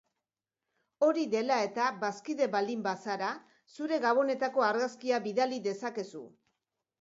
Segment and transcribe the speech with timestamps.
[1.07, 3.29] Hori dela eta, bazkide baldin bazara,
[3.77, 6.25] zure gabonetako argazkia bidali dezakezu.